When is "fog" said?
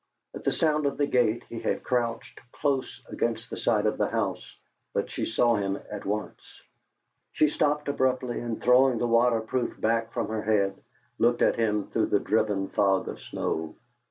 12.69-13.07